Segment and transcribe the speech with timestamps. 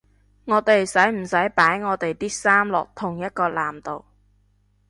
[0.45, 4.03] 我哋使唔使擺我地啲衫落同一個籃度？